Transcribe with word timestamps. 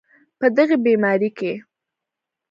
په 0.39 0.45
دغې 0.55 0.77
بیمارۍ 0.85 1.29
کې 1.37 1.53